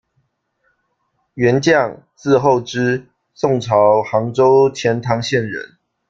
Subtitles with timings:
[1.35, 3.05] 元绛，字厚之，
[3.35, 5.77] 宋朝杭州钱塘县人。